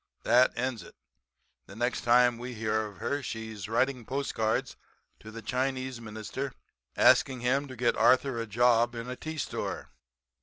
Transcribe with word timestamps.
That 0.23 0.51
ends 0.57 0.81
it. 0.81 0.95
The 1.67 1.75
next 1.75 2.01
time 2.01 2.39
we 2.39 2.55
hear 2.55 2.87
of 2.87 2.97
her 2.97 3.21
she 3.21 3.51
is 3.51 3.69
writing 3.69 4.03
postcards 4.03 4.75
to 5.19 5.29
the 5.29 5.43
Chinese 5.43 6.01
Minister 6.01 6.53
asking 6.97 7.41
him 7.41 7.67
to 7.67 7.75
get 7.75 7.95
Arthur 7.95 8.41
a 8.41 8.47
job 8.47 8.95
in 8.95 9.07
a 9.07 9.15
tea 9.15 9.37
store.' 9.37 9.91